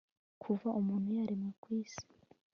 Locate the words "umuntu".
0.79-1.07